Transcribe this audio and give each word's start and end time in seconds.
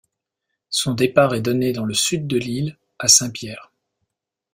Son 0.71 0.95
départ 0.95 1.35
est 1.35 1.43
donné 1.43 1.73
dans 1.73 1.85
le 1.85 1.93
sud 1.93 2.25
de 2.25 2.35
l'île, 2.35 2.75
à 2.97 3.07
Saint-Pierre. 3.07 3.71